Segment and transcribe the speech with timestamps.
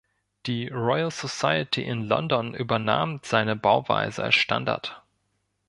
[0.47, 5.03] Die Royal Society in London übernahm seine Bauweise als Standard.